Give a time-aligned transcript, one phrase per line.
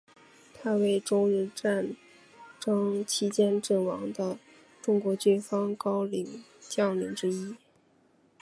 [0.55, 1.95] 他为中日战
[2.59, 4.39] 争期间阵亡的
[4.81, 7.55] 中国军方高级将领之一。